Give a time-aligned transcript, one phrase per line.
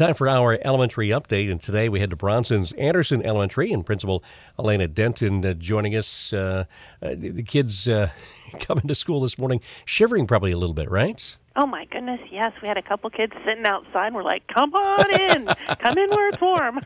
[0.00, 4.24] Time for our elementary update, and today we head to Bronson's Anderson Elementary, and Principal
[4.58, 6.32] Elena Denton uh, joining us.
[6.32, 6.64] Uh,
[7.02, 8.08] uh, the kids uh,
[8.60, 11.36] coming to school this morning, shivering probably a little bit, right?
[11.56, 12.52] Oh my goodness, yes.
[12.62, 14.14] We had a couple kids sitting outside.
[14.14, 16.80] We're like, "Come on in, come in where it's warm."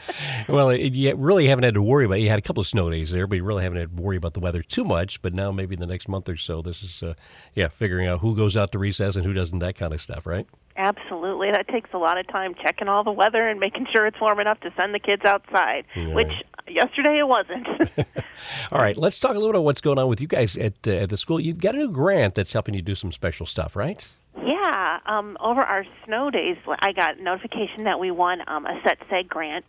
[0.50, 2.18] well, it, you really haven't had to worry about.
[2.18, 2.24] It.
[2.24, 4.18] You had a couple of snow days there, but you really haven't had to worry
[4.18, 5.22] about the weather too much.
[5.22, 7.14] But now, maybe in the next month or so, this is, uh,
[7.54, 10.26] yeah, figuring out who goes out to recess and who doesn't, that kind of stuff,
[10.26, 10.46] right?
[10.78, 11.50] Absolutely.
[11.50, 14.38] That takes a lot of time checking all the weather and making sure it's warm
[14.38, 16.32] enough to send the kids outside, which
[16.68, 17.66] yesterday it wasn't.
[18.72, 20.74] all right, let's talk a little bit about what's going on with you guys at,
[20.86, 21.40] uh, at the school.
[21.40, 24.08] You've got a new grant that's helping you do some special stuff, right?
[24.46, 28.98] Yeah, um, over our snow days, I got notification that we won um, a Set
[29.10, 29.64] Seg grant,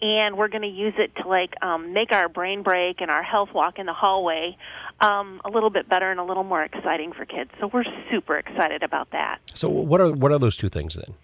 [0.00, 3.22] and we're going to use it to like um, make our brain break and our
[3.22, 4.56] health walk in the hallway
[5.00, 7.50] um, a little bit better and a little more exciting for kids.
[7.60, 9.38] So we're super excited about that.
[9.54, 11.14] So what are what are those two things then?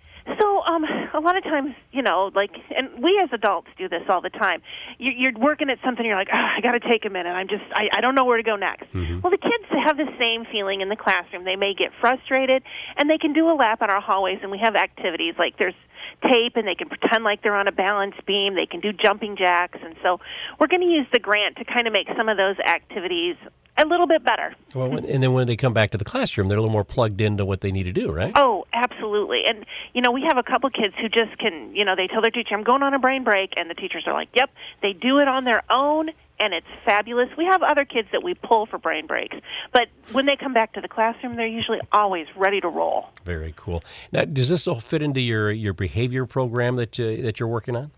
[1.21, 4.31] A lot of times, you know, like, and we as adults do this all the
[4.31, 4.63] time.
[4.97, 7.29] You, you're working at something, you're like, oh, I got to take a minute.
[7.29, 8.91] I'm just, I, I don't know where to go next.
[8.95, 9.21] Mm-hmm.
[9.21, 11.45] Well, the kids have the same feeling in the classroom.
[11.45, 12.63] They may get frustrated,
[12.97, 15.75] and they can do a lap on our hallways, and we have activities like there's
[16.23, 18.55] tape and they can pretend like they're on a balance beam.
[18.55, 19.79] They can do jumping jacks.
[19.85, 20.21] And so
[20.59, 23.37] we're going to use the grant to kind of make some of those activities
[23.79, 24.55] a little bit better.
[24.75, 27.21] Well, and then when they come back to the classroom, they're a little more plugged
[27.21, 28.33] into what they need to do, right?
[28.35, 28.60] Oh,
[28.91, 29.43] absolutely.
[29.47, 32.23] And you know, we have a couple kids who just can, you know, they tell
[32.23, 34.51] their teacher, "I'm going on a brain break," and the teachers are like, "Yep."
[34.83, 37.29] They do it on their own, and it's fabulous.
[37.37, 39.37] We have other kids that we pull for brain breaks,
[39.73, 43.11] but when they come back to the classroom, they're usually always ready to roll.
[43.25, 43.83] Very cool.
[44.13, 47.77] Now, does this all fit into your your behavior program that uh, that you're working
[47.77, 47.91] on?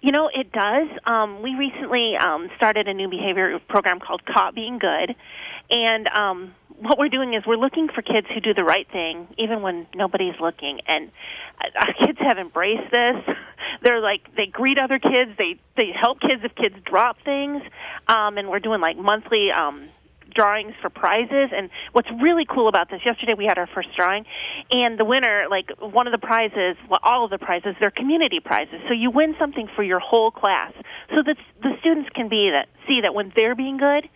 [0.00, 0.88] You know, it does.
[1.06, 5.14] Um, we recently um, started a new behavior program called Caught Being Good.
[5.70, 9.28] And um, what we're doing is we're looking for kids who do the right thing,
[9.38, 10.80] even when nobody's looking.
[10.86, 11.10] And
[11.60, 13.36] uh, our kids have embraced this.
[13.82, 15.32] They're like they greet other kids.
[15.38, 17.62] They they help kids if kids drop things.
[18.08, 19.88] Um, and we're doing like monthly um,
[20.34, 21.50] drawings for prizes.
[21.54, 24.24] And what's really cool about this, yesterday we had our first drawing,
[24.70, 28.40] and the winner, like one of the prizes, well, all of the prizes, they're community
[28.40, 28.80] prizes.
[28.88, 30.72] So you win something for your whole class,
[31.10, 34.08] so that the students can be that see that when they're being good,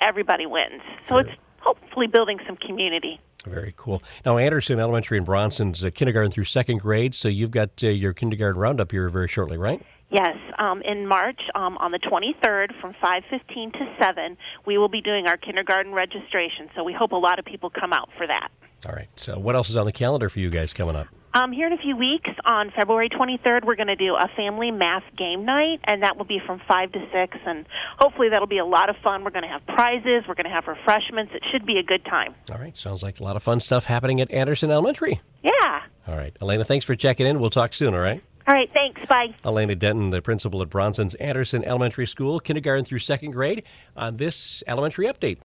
[0.00, 0.82] everybody wins.
[1.08, 3.20] So it's hopefully building some community.
[3.46, 4.02] Very cool.
[4.26, 8.12] Now, Anderson Elementary in Bronson's uh, kindergarten through second grade, so you've got uh, your
[8.12, 9.80] kindergarten roundup here very shortly, right?
[10.10, 15.00] Yes, um, in March um, on the 23rd from 5:15 to 7, we will be
[15.00, 16.68] doing our kindergarten registration.
[16.74, 18.48] So we hope a lot of people come out for that.
[18.86, 19.08] All right.
[19.16, 21.06] So what else is on the calendar for you guys coming up?
[21.32, 24.72] Um, here in a few weeks, on February 23rd, we're going to do a family
[24.72, 27.38] math game night, and that will be from 5 to 6.
[27.46, 27.66] And
[27.98, 29.22] hopefully, that'll be a lot of fun.
[29.22, 31.32] We're going to have prizes, we're going to have refreshments.
[31.34, 32.34] It should be a good time.
[32.50, 32.76] All right.
[32.76, 35.20] Sounds like a lot of fun stuff happening at Anderson Elementary.
[35.42, 35.82] Yeah.
[36.08, 36.36] All right.
[36.42, 37.38] Elena, thanks for checking in.
[37.38, 38.22] We'll talk soon, all right?
[38.48, 39.06] All right, thanks.
[39.06, 39.28] Bye.
[39.44, 43.62] Elena Denton, the principal at Bronson's Anderson Elementary School, kindergarten through second grade,
[43.96, 45.38] on this elementary update.